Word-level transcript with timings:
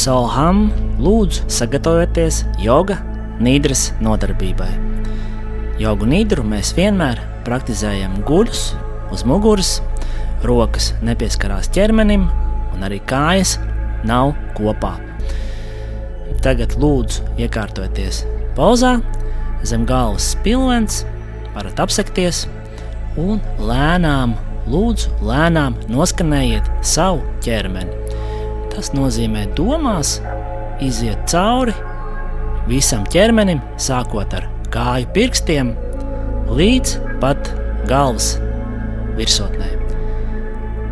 Soham 0.00 0.70
lūdzu 1.02 1.42
sagatavojieties 1.52 2.38
joga 2.62 2.94
nīdras 3.42 3.90
nodarbībai. 4.00 4.70
Jogu 5.80 6.06
nīdru 6.08 6.44
mēs 6.46 6.70
vienmēr 6.76 7.20
praktizējam 7.44 8.14
guļus 8.24 8.62
uz 9.12 9.24
muguras, 9.28 9.74
rokas 10.48 10.94
nepieskarās 11.04 11.68
ķermenim 11.74 12.24
un 12.72 12.86
arī 12.86 13.02
kājas 13.10 13.58
nav 14.08 14.32
kopā. 14.56 14.94
Tagad 16.40 16.78
lūdzu 16.80 17.26
iekārtojieties 17.44 18.22
pozā, 18.56 18.94
zem 19.68 19.84
galvas 19.90 20.30
spilvens, 20.32 21.02
varat 21.52 21.84
apsekties 21.84 22.46
un 23.20 23.44
lēnām, 23.60 24.32
lūdzu, 24.70 25.12
lēnām 25.28 25.76
noskanējiet 25.92 26.72
savu 26.80 27.20
ķermeni. 27.44 28.09
Tas 28.70 28.92
nozīmē 28.96 29.46
domās 29.58 30.18
iziet 30.84 31.26
cauri 31.30 31.74
visam 32.70 33.04
ķermenim, 33.10 33.60
sākot 33.80 34.34
ar 34.36 34.46
kāju 34.72 35.10
pirkstiem 35.14 35.72
līdz 36.54 36.96
pat 37.22 37.50
galvas 37.90 38.34
virsotnē. 39.18 39.70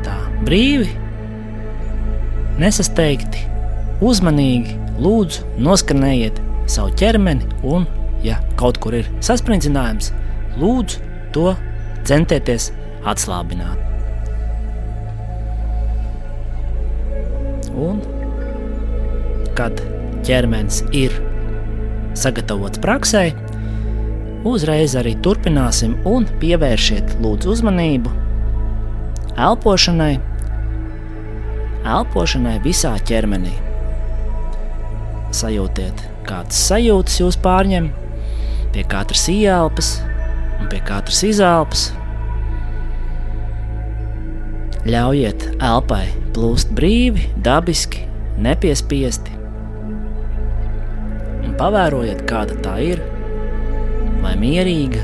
Tā 0.07 0.17
brīvi, 0.47 0.91
nesasteigti, 2.59 3.47
uzmanīgi 4.05 4.77
lūdzu 4.99 5.47
noskanējiet 5.63 6.43
savu 6.71 6.95
ķermeni 6.99 7.49
un, 7.67 7.87
ja 8.27 8.41
kaut 8.61 8.81
kur 8.83 8.99
ir 8.99 9.11
sasprindzinājums, 9.25 10.13
lūdzu 10.59 11.05
to 11.35 11.53
centieties 12.09 12.73
atslābināt. 13.07 13.88
Kad 19.59 19.83
ķermenis 20.27 20.85
ir 20.95 21.15
sagatavots 22.19 22.81
praksē, 22.83 23.27
uzreiz 24.49 24.95
arī 24.99 25.17
turpināsim 25.25 25.99
un 26.09 26.27
pievēršiet 26.41 27.19
lūdzu 27.23 27.55
uzmanību 27.57 28.15
elpošanai, 29.39 30.17
elpošanai 31.87 32.57
visā 32.65 32.95
ķermenī. 33.07 33.55
Sajūtiet, 35.39 36.03
kādas 36.27 36.59
sajūtas 36.71 37.21
jūs 37.21 37.39
pārņem 37.45 37.91
pie 38.75 38.85
katras 38.89 39.29
ieelpas 39.33 39.95
un 40.59 40.69
pie 40.73 40.83
katras 40.85 41.23
izelpas. 41.29 41.89
Ļaujiet 44.89 45.51
elpai 45.63 46.07
plūst 46.35 46.73
brīvi, 46.75 47.29
dabiski, 47.45 48.07
nepiespiesti. 48.41 49.38
Pavērojiet, 51.59 52.23
kāda 52.29 52.55
tā 52.63 52.77
ir. 52.87 53.01
Vai 54.23 54.35
mierīga, 54.39 55.01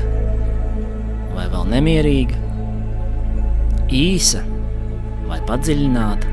vai 1.35 1.49
vēl 1.51 1.67
nemierīga, 1.71 2.37
īsa 3.91 4.43
vai 5.27 5.41
padziļināta. 5.49 6.31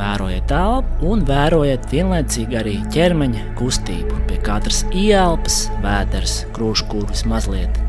Vērojiet 0.00 0.46
telpu 0.50 1.12
un 1.12 1.22
vērojiet 1.28 1.86
vienlaicīgi 1.90 2.58
arī 2.62 2.78
ķermeņa 2.94 3.46
kustību. 3.58 4.24
Pie 4.30 4.40
katras 4.46 4.82
ieelpas 4.90 5.64
vēders, 5.84 6.42
krūškūris 6.56 7.26
mazliet 7.30 7.86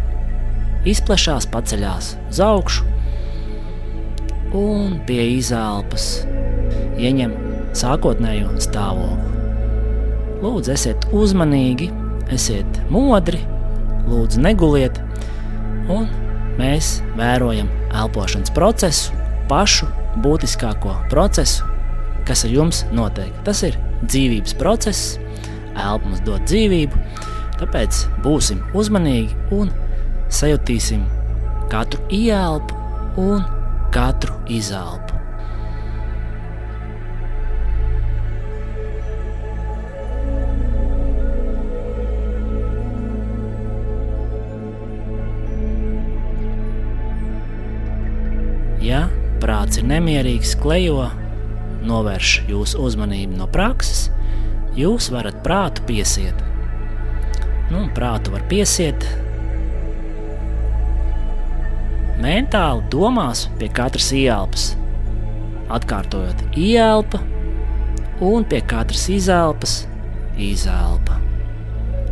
izplešās, 0.88 1.46
paceļās 1.52 2.16
uz 2.32 2.40
augšu, 2.42 2.91
un 4.58 4.98
pie 5.08 5.22
izelpas 5.38 6.26
ieņem 7.00 7.34
sākotnējo 7.78 8.56
stāvokli. 8.62 9.30
Lūdzu, 10.42 10.74
esiet 10.74 11.06
uzmanīgi, 11.16 11.92
esiet 12.34 12.80
modri, 12.92 13.40
lūdzu, 14.10 14.42
neguliet, 14.44 14.98
un 15.92 16.08
mēs 16.60 17.00
vērojam 17.20 17.70
elpošanas 18.02 18.52
procesu, 18.56 19.16
pašu 19.52 19.88
būtiskāko 20.24 20.96
procesu, 21.12 21.68
kas 22.28 22.44
ar 22.48 22.56
jums 22.56 22.84
notiek. 22.96 23.32
Tas 23.46 23.64
ir 23.68 23.78
dzīvības 24.04 24.58
process, 24.60 25.16
elpa 25.76 26.10
mums 26.10 26.26
dod 26.28 26.44
dzīvību, 26.50 27.00
tāpēc 27.62 28.04
būsim 28.26 28.62
uzmanīgi 28.78 29.38
un 29.56 29.72
sajutīsim 30.32 31.06
katru 31.72 32.02
ieelpu 32.12 32.76
un 33.22 33.61
katru 33.92 34.36
izelpu. 34.50 35.18
Ja 48.82 49.06
prāts 49.42 49.78
ir 49.78 49.86
nemierīgs, 49.90 50.56
klejo, 50.62 51.10
novērš 51.86 52.32
jūsu 52.50 52.82
uzmanību 52.86 53.38
no 53.40 53.48
prakses, 53.52 54.08
jūs 54.78 55.10
varat 55.14 55.42
prātu 55.46 55.84
piesiet. 55.90 56.38
Nu, 57.72 57.86
prātu 57.96 58.34
var 58.34 58.44
piesiet 58.50 59.06
mentāli 62.22 62.86
domās 62.94 63.48
pie 63.60 63.70
katras 63.74 64.12
ieelpas, 64.16 64.72
atkārtojot 65.74 66.44
ieelpa 66.58 67.22
un 68.22 68.46
pie 68.46 68.62
katras 68.62 69.08
izelpas 69.10 69.82
izelpa. 70.38 71.18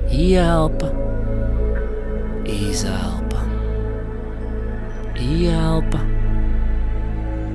Ielpa, 0.09 0.87
izelpa, 2.49 3.43
ielpa 5.21 6.01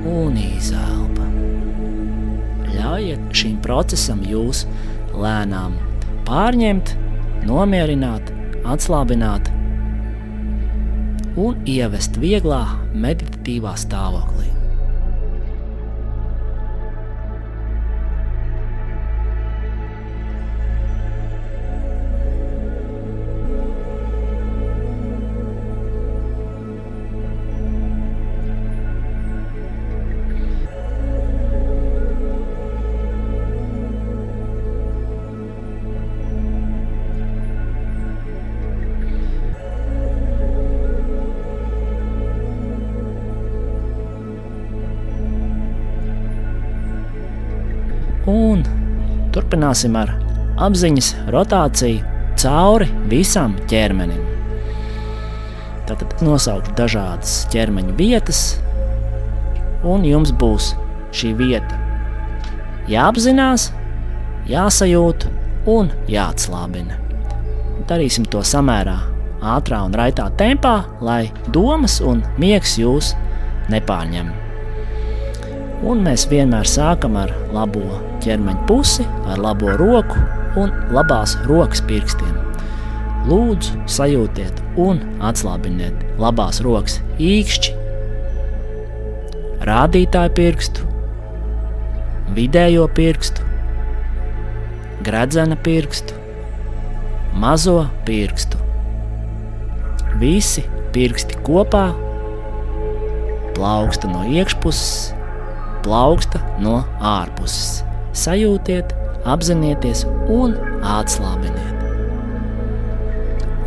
un 0.06 0.38
izelpa 0.38 1.26
ļaujiet 2.74 3.34
šim 3.34 3.58
procesam 3.64 4.22
jūs 4.26 4.64
lēnām 5.14 5.74
pārņemt, 6.28 6.94
nomierināt, 7.48 8.30
atslābināt 8.68 9.50
un 11.40 11.62
ievest 11.66 12.18
vieglā 12.22 12.62
meditatīvā 12.94 13.74
stāvoklī. 13.80 14.53
Un 48.30 48.64
turpināsim 49.34 49.96
ar 49.98 50.12
apziņas 50.64 51.10
rotāciju 51.34 52.02
cauri 52.40 52.88
visam 53.10 53.56
ķermenim. 53.70 54.20
Tad 55.88 56.04
nosaukšu 56.24 56.74
dažādas 56.78 57.42
ķermeņa 57.52 57.96
vietas, 57.98 58.42
un 59.84 60.06
jums 60.08 60.32
būs 60.40 60.72
šī 61.14 61.34
vieta 61.36 61.80
jāapzinās, 62.90 63.70
jāsajūt 64.48 65.26
un 65.70 65.90
jāatslābina. 66.10 67.00
Darīsim 67.88 68.28
to 68.32 68.44
samērā 68.44 68.96
ātrā 69.54 69.82
un 69.84 69.96
raitā 69.96 70.30
tempā, 70.40 70.78
lai 71.04 71.28
domas 71.52 72.00
un 72.04 72.24
miegs 72.40 72.78
jūs 72.80 73.12
nepārņemtu. 73.72 74.43
Un 75.82 76.04
mēs 76.06 76.28
vienmēr 76.30 76.68
sākam 76.70 77.18
ar 77.18 77.32
labo 77.52 77.82
ķermeņa 78.24 78.66
pusi, 78.68 79.04
ar 79.26 79.40
labo 79.42 79.74
roku 79.80 80.20
un 80.60 80.70
labās 80.94 81.34
rokas 81.48 81.82
pirkstiem. 81.88 82.34
Lūdzu, 83.24 83.80
sajūtiet 83.88 84.60
un 84.80 85.00
atslābiniet 85.24 85.96
labās 86.20 86.60
rokas 86.64 86.98
īkšķi, 87.18 87.72
rādītāju 89.64 90.34
pirkstu, 90.36 90.84
vidējo 92.36 92.84
pirkstu, 92.96 93.46
gredzena 95.04 95.56
pirkstu, 95.56 96.16
mazo 97.40 97.80
pirkstu. 98.04 98.60
Visi 100.20 100.62
pirksti 100.94 101.40
kopā 101.46 101.88
plauksta 103.56 104.10
no 104.10 104.22
iekšpuses, 104.30 105.14
plauksta 105.84 106.40
no 106.62 106.80
ārpuses. 107.00 107.82
Sajūtiet, 108.14 108.94
apzinieties 109.28 110.04
un 110.30 110.56
atslābiniet. 110.94 111.72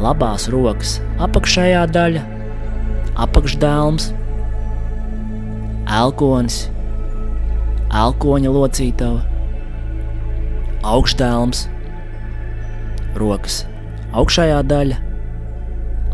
Labās 0.02 0.48
rokas 0.54 0.98
apakšējā 1.26 1.86
daļa, 1.94 2.26
apakšdēlns, 3.26 4.12
elkonis, 6.02 6.60
elkoņa 8.04 8.54
locītava, 8.54 9.24
augšdēlns, 10.86 11.66
rokas 13.18 13.64
augšējā 14.18 14.60
daļa, 14.70 14.98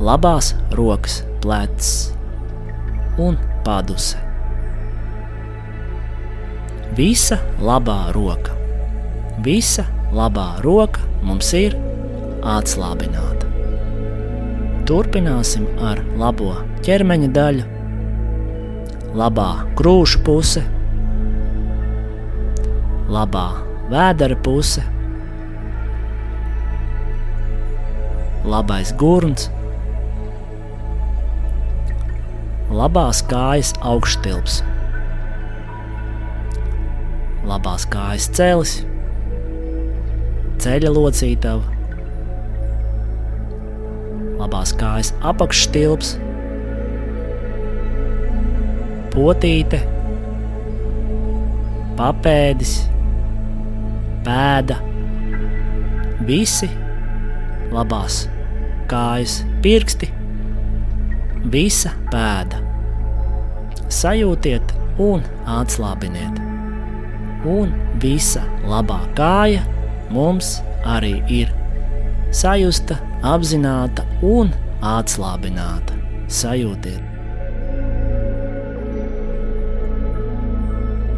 labās 0.04 0.54
rokas 0.76 1.22
plecs 1.44 1.92
un 3.22 3.38
paduse. 3.66 4.33
Visa 6.94 7.40
labā 7.58 8.12
roka, 8.14 8.54
visa 9.42 9.82
labā 10.14 10.60
roka 10.62 11.02
mums 11.26 11.48
ir 11.58 11.74
atslābināta. 12.46 13.48
Turpināsim 14.86 15.64
ar 15.82 16.04
labo 16.20 16.52
ķermeņa 16.86 17.30
daļu, 17.34 17.64
labā 19.18 19.48
krūšu 19.80 20.22
puse, 20.28 20.62
labā 23.10 23.48
vēdera 23.90 24.38
puse, 24.46 24.84
labais 28.46 28.94
gurns, 29.02 29.48
labās 32.70 33.24
kājas 33.34 33.74
augšstilps, 33.82 34.62
labās 37.48 37.86
kājas 37.92 38.30
celis, 38.36 38.74
ceļa 40.64 40.92
locītava, 40.96 41.64
labās 44.40 44.72
kājas 44.80 45.12
apakšstilps, 45.32 46.14
potīte, 49.14 49.82
papēdis, 52.00 52.78
pēda, 54.26 54.80
visi 56.28 56.72
labās 57.74 58.24
kājas 58.92 59.42
pirksti, 59.66 60.10
visa 61.54 61.94
pēda. 62.14 62.64
Sajūtiet 63.94 64.74
un 65.04 65.22
atslābiniet. 65.60 66.53
Un 67.44 67.74
visa 68.00 68.44
labā 68.68 69.02
kāja 69.18 69.64
mums 70.14 70.56
arī 70.88 71.18
ir 71.28 71.52
sajusta, 72.34 72.98
apzināta 73.24 74.06
un 74.24 74.54
atslābināta. 74.84 75.98
Sajūtiet! 76.32 77.02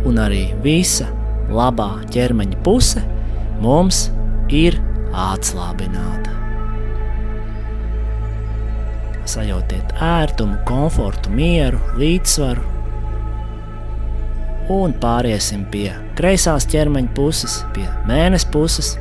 Un 0.05 0.21
arī 0.21 0.47
visa 0.65 1.09
labā 1.49 1.91
ķermeņa 2.13 2.61
puse 2.65 3.01
mums 3.61 4.07
ir 4.53 4.77
atslābināta 5.13 6.35
sajūtiet 9.29 9.95
ērtumu, 10.01 10.59
komfortu, 10.67 11.33
mieru, 11.33 11.81
līdzsvaru. 11.99 12.74
Un 14.71 14.95
pāriesim 14.97 15.61
pie 15.69 15.91
kreisās 16.17 16.65
ķermeņa 16.71 17.13
puses, 17.17 17.59
pie 17.75 17.85
mēnesis 18.09 18.49
puses. 18.49 18.95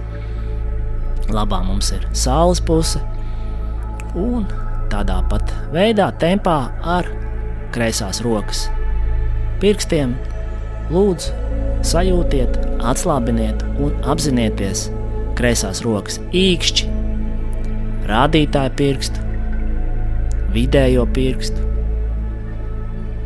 Labā 1.33 1.63
mums 1.65 1.89
ir 1.97 2.05
saules 2.13 2.61
puse, 2.61 3.01
un 4.13 4.45
tādā 4.93 5.23
pat 5.31 5.55
veidā, 5.73 6.11
tempā 6.21 6.59
ar 6.85 7.09
kreisās 7.73 8.21
rokas 8.27 8.67
pirkstiem. 9.65 10.13
Lūdzu, 10.93 11.33
sajūtiet, 11.89 12.59
atslābiniet 12.85 13.63
un 13.81 13.95
apzinieties 14.13 14.91
kreisās 15.39 15.81
rokas 15.87 16.21
īkšķi, 16.37 16.91
rādītāju 18.11 18.75
pirkstu, 18.77 19.25
vidējo 20.53 21.07
pirkstu, 21.17 21.65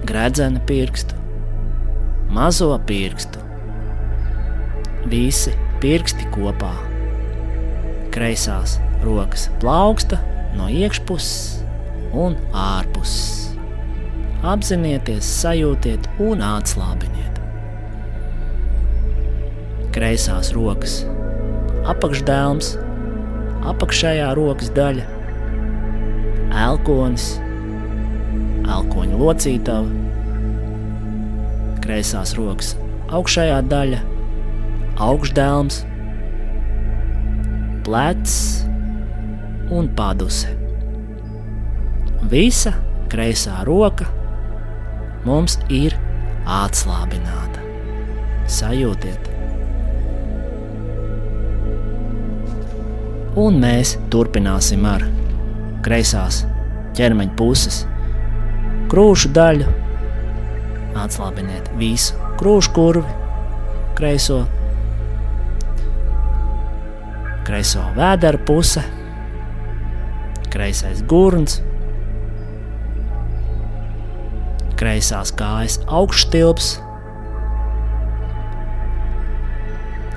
gredzena 0.07 0.63
pirkstu, 0.71 1.18
mazo 2.29 2.71
pirkstu. 2.87 3.41
Visi 5.09 5.55
pirksti 5.83 6.29
kopā. 6.35 6.75
Kreisās 8.13 8.77
rokas 9.05 9.49
plauksta 9.63 10.19
no 10.59 10.69
iekšpuses 10.73 11.63
un 12.13 12.37
ārpuses. 12.53 13.55
Apzinieties, 14.47 15.27
sajūtiet 15.43 16.07
un 16.23 16.43
atslābiniet. 16.47 17.41
Kreisās 19.95 20.53
rokas 20.55 21.01
apakšdēlns, 21.89 22.75
apakšējā 23.73 24.29
rokas 24.39 24.71
daļa 24.77 25.07
elkonis, 26.69 27.31
elkoņa 28.69 29.19
locītava, 29.21 30.09
kreisās 31.89 32.35
rokas 32.37 32.75
augšējā 33.17 33.63
daļa, 33.65 33.99
augšdēlns, 35.01 35.79
plecs 37.87 38.35
un 39.73 39.89
paduse. 39.97 40.53
Visa 42.29 42.75
kreisā 43.09 43.63
roka 43.65 44.05
mums 45.25 45.57
ir 45.73 45.97
atslābināta. 46.45 47.65
Sajūtiet! 48.53 49.33
Un 53.39 53.61
mēs 53.65 53.97
turpināsim 54.13 54.85
ar 54.89 55.09
kreisās 55.87 56.43
ķermeņa 56.99 57.37
puses, 57.41 57.85
krūšu 58.93 59.33
daļu. 59.33 59.88
Atslābiniet 60.99 61.69
visu 61.79 62.17
krūšu 62.41 62.73
kurvi, 62.75 63.17
kreiso, 63.99 64.41
kreiso 67.47 67.85
vēdera 67.97 68.41
puse, 68.49 68.83
kreisais 70.53 71.05
gurns, 71.11 71.61
kreisās 74.79 75.33
kājas 75.39 75.79
augšstilps, 75.87 76.77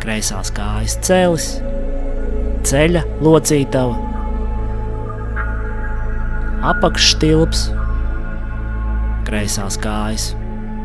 kreisās 0.01 0.50
kājas 0.57 0.97
celis, 1.05 1.51
ceļa 2.65 3.05
locītava 3.21 3.97
apakšstilps, 6.71 7.65
kreisās 9.25 9.77
kājas, 9.81 10.31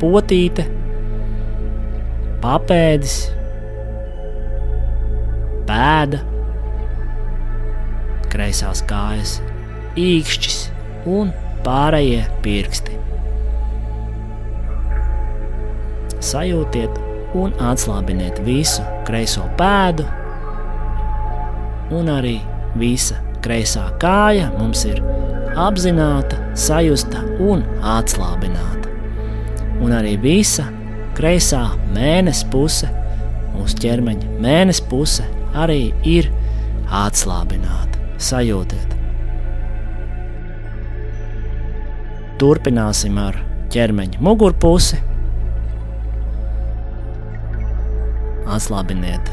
potīte, 0.01 0.67
papēdis, 2.43 3.17
pēda, 5.69 6.21
kreisās 8.33 8.83
kājas, 8.89 9.39
īkšķis 10.01 10.61
un 11.09 11.33
pārējie 11.67 12.23
pirksti. 12.45 13.01
Sajūtiet 16.27 17.01
un 17.37 17.53
atslābiniet 17.63 18.41
visu 18.47 18.85
kreiso 19.07 19.45
pēdu, 19.59 20.07
un 21.97 22.11
arī 22.11 22.39
visa 22.81 23.21
kreisā 23.45 23.87
kāja 24.03 24.51
mums 24.57 24.85
ir 24.89 25.03
apzināta, 25.57 26.41
sajusta 26.59 27.23
un 27.41 27.63
atslābināta. 27.97 28.76
Un 29.85 29.93
arī 29.93 30.17
visa 30.21 30.67
kreisā 31.17 31.63
mēnesis 31.95 32.45
puse, 32.53 32.89
mūsu 33.55 33.79
ķermeņa 33.85 34.37
mēnesis 34.43 34.85
puse, 34.91 35.25
arī 35.57 35.91
ir 36.05 36.31
atslābināta. 36.93 38.01
Sajūtiet! 38.23 38.95
Turpināsim 42.41 43.17
ar 43.21 43.39
ķermeņa 43.73 44.21
mugurpusi. 44.25 45.01
Atslābiniet 48.47 49.33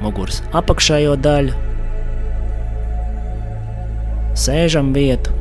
muguras 0.00 0.40
apakšējo 0.56 1.18
daļu, 1.20 1.56
sēžam 4.40 4.94
vietu, 4.96 5.34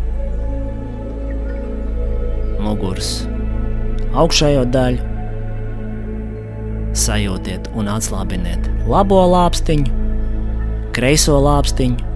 muguras 2.60 3.29
augšējo 4.20 4.66
daļu, 4.74 5.06
sajūtiet 7.00 7.70
un 7.78 7.90
atslābiniet 7.94 8.68
labo 8.90 9.22
lāpstiņu, 9.32 9.94
kreiso 10.96 11.38
lāpstiņu, 11.46 12.08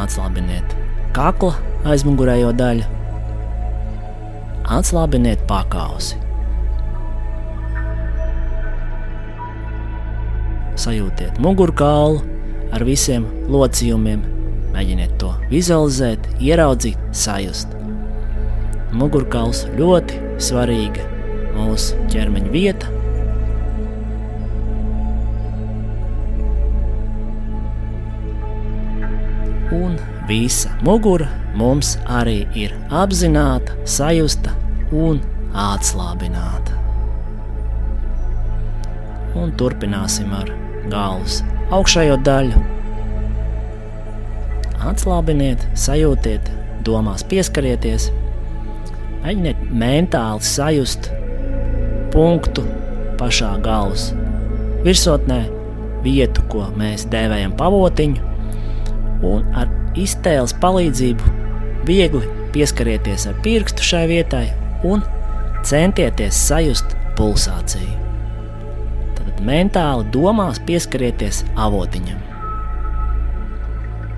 atslābiniet 0.00 0.76
kakla 1.16 1.56
aizmugurējo 1.90 2.52
daļu, 2.56 2.86
atslābiniet 4.78 5.42
pakausi. 5.50 6.18
Sajūtiet 10.80 11.40
mugurkaulu 11.44 12.22
ar 12.72 12.84
visiem 12.86 13.26
locījumiem, 13.52 14.22
mēģiniet 14.72 15.18
to 15.20 15.34
vizualizēt, 15.50 16.30
ieraudzīt, 16.40 17.00
sajust. 17.12 17.74
Mugurkauls 18.90 19.64
ļoti 19.78 20.18
svarīga 20.42 21.04
mūsu 21.54 21.98
ķermeņa 22.10 22.50
vieta. 22.54 22.90
Un 29.70 29.94
visa 30.26 30.72
mugura 30.82 31.28
mums 31.54 31.94
arī 32.10 32.42
ir 32.58 32.74
apzināta, 32.90 33.76
sajusta 33.86 34.56
un 34.90 35.20
atslābināta. 35.54 36.74
Un 39.38 39.54
turpināsim 39.54 40.34
ar 40.34 40.50
galvas 40.90 41.40
augšējo 41.70 42.18
daļu. 42.26 42.64
Atslābiniet, 44.90 45.62
sajūtiet, 45.78 46.50
domās 46.86 47.22
pieskarieties, 47.30 48.08
mēģiniet 49.20 49.64
mentāli 49.76 50.46
sajust 50.46 51.10
punktu 52.14 52.64
pašā 53.20 53.52
galvas 53.64 54.10
virsotnē, 54.84 55.42
vietu, 56.04 56.42
ko 56.48 56.64
mēs 56.80 57.04
dēvējam 57.12 57.52
pavotiņu, 57.58 58.30
un 59.28 59.44
ar 59.56 59.68
iztēles 60.00 60.54
palīdzību 60.62 61.34
viegli 61.88 62.22
pieskarieties 62.54 63.28
ar 63.28 63.36
pirkstu 63.44 63.84
šai 63.84 64.06
vietai 64.10 64.46
un 64.88 65.04
centieties 65.66 66.40
sajust 66.48 66.96
pulsāciju. 67.18 67.98
Tad 69.18 69.44
mentāli 69.44 70.08
domās 70.14 70.62
pieskarieties 70.64 71.44
avotiņam. 71.60 72.26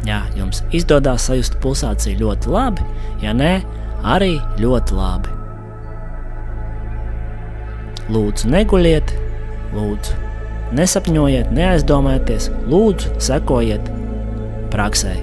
Ja 0.06 0.22
jums 0.38 0.62
izdodas 0.74 1.28
sajust 1.28 1.58
pulsāciju 1.62 2.22
ļoti 2.22 2.50
labi, 2.50 2.86
ja 3.22 3.34
nē, 3.34 3.54
arī 4.02 4.36
ļoti 4.60 4.96
labi. 4.96 5.32
Lūdzu, 8.12 8.48
neguļiet, 8.52 9.12
lūdzu, 9.76 10.16
nesapņojiet, 10.76 11.52
neaizdomājieties, 11.54 12.48
lūdzu, 12.70 13.12
sekojiet 13.22 13.92
praksē. 14.72 15.14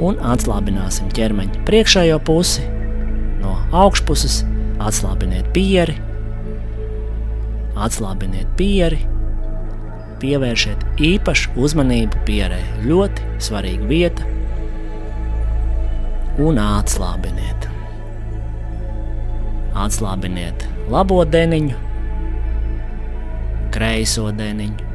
Un 0.00 0.20
atslābināsim 0.24 1.10
ķermeņa 1.16 1.64
priekšējo 1.68 2.20
pusi, 2.24 2.64
no 3.40 3.56
augšpuses 3.76 4.42
atslābiniet 4.80 5.50
pieri, 5.56 5.96
atslābiniet 7.80 8.48
pieri, 8.60 9.00
pievēršiet 10.20 10.84
īpašu 11.10 11.56
uzmanību 11.60 12.24
pierē. 12.28 12.60
Ļoti 12.84 13.40
svarīga 13.40 13.88
vieta 13.88 14.28
un 16.40 16.60
atslābiniet. 16.60 17.69
Atslābiniet 19.78 20.64
labo 20.90 21.20
deniņu, 21.24 21.76
kreiso 23.74 24.30
deniņu. 24.34 24.88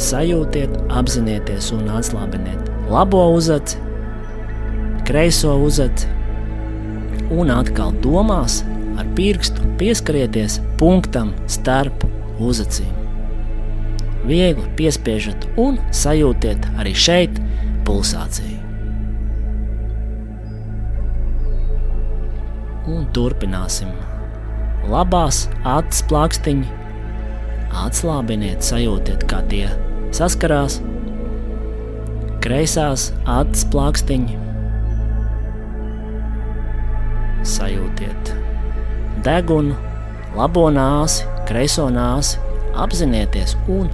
Sajūtiet, 0.00 0.72
apzināties 0.92 1.70
un 1.76 1.88
atslābiniet 1.92 2.72
labo 2.92 3.22
uzaci, 3.36 3.80
kreiso 5.08 5.54
uzaci 5.64 6.08
un 7.32 7.50
atkal 7.52 7.94
domās 8.04 8.60
ar 8.96 9.08
pirkstu 9.18 9.64
pieskarieties 9.80 10.60
punktam 10.80 11.32
starp 11.50 12.06
uzacīm. 12.40 12.92
Viegli 14.26 14.66
piespiežat 14.78 15.46
un 15.60 15.78
sajūtiet 15.94 16.70
arī 16.80 16.94
šeit 16.96 17.40
pulsāciju. 17.86 18.55
Un 22.86 23.06
turpināsim. 23.14 23.90
Labās 24.86 25.46
acis 25.66 26.04
plakstiņi, 26.06 26.68
atslābiniet, 27.82 28.62
sajūtiet, 28.62 29.26
kā 29.30 29.42
tie 29.50 29.66
saskarās. 30.14 30.78
Kreisās 32.46 33.10
acis 33.26 33.66
plakstiņi, 33.72 34.38
sajūtiet 37.56 38.36
degunu, 39.26 39.74
labo 40.38 40.68
nāsi, 40.70 41.26
kreiso 41.48 41.88
nāsi, 41.90 42.38
apzinieties 42.78 43.56
un 43.66 43.88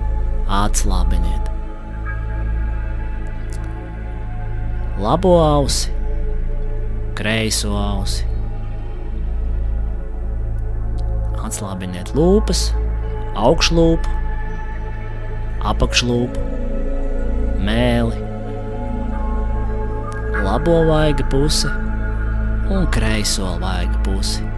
atslābiniet. 0.53 1.49
Labo 5.03 5.39
ausi, 5.41 5.89
kreiso 7.19 7.73
ausi. 7.79 8.32
Atslābiniet 11.43 12.13
lūpas, 12.17 12.69
augšlūpu, 13.35 14.17
apakšlūpu, 15.73 16.47
mēli, 17.67 18.23
labo 20.43 20.81
vaiga 20.89 21.27
pusi 21.33 21.71
un 22.73 22.89
kreiso 22.95 23.57
vaiga 23.63 23.99
pusi 24.07 24.53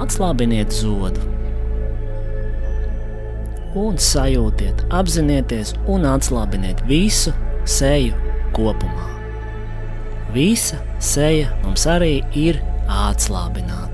atslābiniet 0.00 0.72
zodu. 0.74 1.22
Un 3.78 3.98
sajūtiet, 4.02 4.82
apzināties 4.94 5.74
un 5.90 6.06
atslābiniet 6.10 6.82
visu 6.88 7.34
seju 7.68 8.16
kopumā. 8.56 9.06
Visa 10.34 10.80
seja 11.02 11.54
mums 11.64 11.86
arī 11.90 12.20
ir 12.38 12.60
atslābināta. 12.90 13.89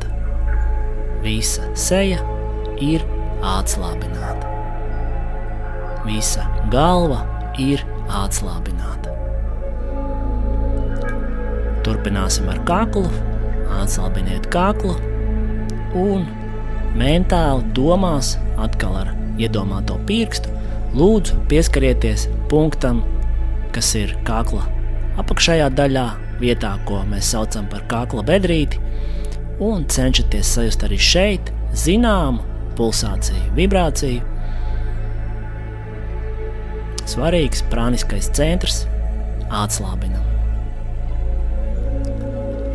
Visa 1.27 1.65
seja 1.75 2.21
ir 2.79 3.03
atslābināta. 3.43 4.47
Visa 6.07 6.45
galva 6.71 7.25
ir 7.59 7.83
atslābināta. 8.07 9.11
Turpināsim 11.83 12.47
ar 12.53 12.61
kaklu. 12.69 13.09
Atslābiniet 13.77 14.47
kaklu, 14.55 14.95
un 15.99 16.23
mentāli 16.97 17.67
domās, 17.75 18.37
atkal 18.63 18.95
ar 19.03 19.11
iedomāto 19.43 19.99
pirkstu, 20.07 20.55
lūdzu 20.95 21.41
pieskarieties 21.51 22.29
punktam, 22.49 23.03
kas 23.75 23.91
ir 23.99 24.15
kakla 24.29 24.63
apakšējā 25.21 25.67
daļā, 25.75 26.07
vietā, 26.39 26.77
ko 26.87 27.03
mēs 27.11 27.35
saucam 27.35 27.67
par 27.73 27.83
kakla 27.91 28.23
bedrīti, 28.31 28.81
un 29.63 29.87
cenšaties 29.89 30.53
sajust 30.57 30.85
arī 30.85 30.99
šeit 31.01 31.51
zināmu 31.77 32.45
pulsāciju, 32.77 33.55
vibrāciju. 33.57 34.21
Svarīgs 37.07 37.63
prāniskais 37.71 38.29
centrs 38.37 38.83
atslābinam. 39.49 40.25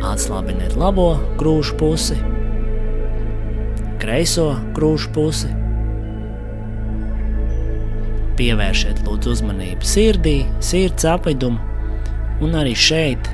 Atslābiniet 0.02 0.74
labo 0.80 1.12
grūžu 1.38 1.76
pusi, 1.78 2.16
kreiso 4.02 4.48
krūšu 4.74 5.12
pusi. 5.14 5.52
Pievēršiet 8.40 9.04
lūdzu 9.06 9.36
uzmanību 9.36 9.86
sirdī, 9.86 10.38
sirds 10.64 11.06
apvidum 11.06 11.60
un 12.42 12.58
arī 12.58 12.72
šeit, 12.74 13.28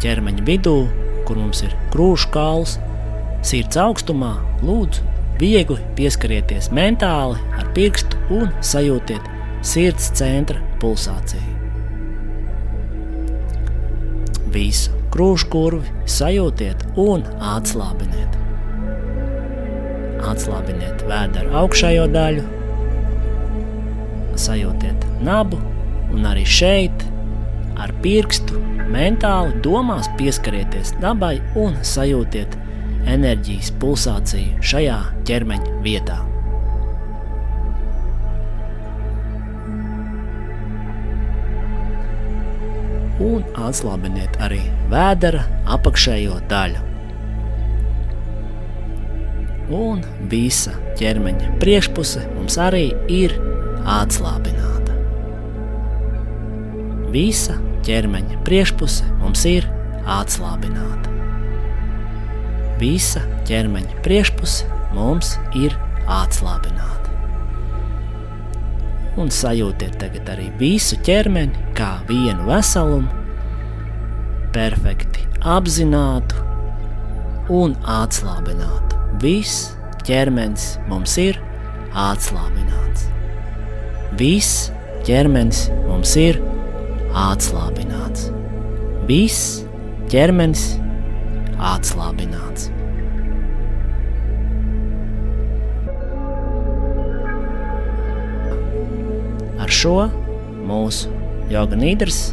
ķermeņa 0.00 0.46
vidū, 0.46 0.78
kur 1.30 1.38
mums 1.38 1.60
ir 1.62 1.74
krūšu 1.92 2.32
kauls, 2.34 2.72
sirds 3.46 3.78
augstumā, 3.78 4.32
lūdzu, 4.66 5.04
viegli 5.38 5.78
pieskarieties 5.94 6.72
mentāli 6.74 7.38
ar 7.54 7.68
pirkstu 7.76 8.18
un 8.34 8.50
sajūtiet 8.66 9.28
sirds 9.62 10.10
centra 10.18 10.58
pulsāciju. 10.82 11.54
Visu 14.50 14.90
krūšu 15.14 15.52
kurvi 15.52 15.94
sajūtiet 16.10 16.82
un 16.98 17.22
atslābiniet 17.54 18.40
atslābiniet 20.30 21.06
vēdera 21.08 21.62
augšējo 21.62 22.08
daļu, 22.12 22.42
sajūtiet 24.40 25.06
nabu 25.24 25.62
un 26.10 26.26
arī 26.28 26.44
šeit 26.58 27.06
ar 27.80 27.92
pirkstu 28.04 28.60
mentāli 28.92 29.60
domās 29.64 30.08
pieskarieties 30.18 30.94
dabai 31.02 31.38
un 31.58 31.78
sajūtiet 31.86 32.56
enerģijas 33.10 33.70
pulsāciju 33.80 34.60
šajā 34.72 34.98
ķermeņa 35.28 35.78
vietā. 35.84 36.18
Un 43.20 43.42
atslābiniet 43.68 44.38
arī 44.40 44.62
vēdera 44.88 45.42
apakšējo 45.76 46.38
daļu. 46.48 46.86
Un 49.76 50.00
visa 50.32 50.72
ķermeņa 50.98 51.52
priekšpuse 51.60 52.24
mums 52.32 52.56
arī 52.58 52.88
ir 53.12 53.36
atslābināta. 53.84 54.96
Visa 57.12 57.58
ķermeņa 57.86 58.40
priekšpuse 58.46 59.06
mums 59.20 59.44
ir 59.48 59.66
atslābināta. 60.08 61.10
Visa 62.80 63.22
ķermeņa 63.48 64.02
priekšpuse 64.04 64.68
mums 64.96 65.34
ir 65.58 65.74
atslābināta. 66.10 67.12
Un 69.20 69.28
sajūtiet 69.34 69.98
tagad 70.00 70.28
arī 70.32 70.48
visu 70.60 70.96
ķermeni 71.04 71.74
kā 71.76 71.98
vienu 72.08 72.46
veselumu, 72.48 73.10
perfekti 74.54 75.26
apzinātu 75.44 76.46
un 77.52 77.74
atslābinātu. 77.84 78.98
Viss 79.20 79.74
ķermenis 80.06 80.76
mums 80.88 81.16
ir 81.20 81.40
atslābināts. 81.92 83.08
Viss 84.20 84.70
ķermenis 85.06 85.66
mums 85.88 86.16
ir 86.20 86.40
atslābināts. 87.16 88.28
Viss 89.08 89.62
ķermenis 90.10 90.66
atslābināts. 91.70 92.68
Ar 99.60 99.72
šo 99.80 99.96
mūsu 100.66 101.10
joga 101.50 101.78
nīdras 101.78 102.30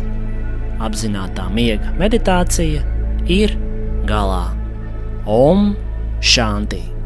apzinātā 0.83 1.47
miega 1.53 1.93
meditācija 1.97 2.83
ir 3.29 3.57
galā. 4.09 4.45
Om 5.27 5.73
Shanti! 6.23 6.96